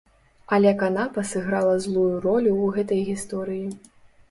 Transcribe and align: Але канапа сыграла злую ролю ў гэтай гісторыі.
Але 0.55 0.71
канапа 0.79 1.23
сыграла 1.33 1.75
злую 1.85 2.07
ролю 2.25 2.51
ў 2.55 2.81
гэтай 2.81 3.07
гісторыі. 3.13 3.65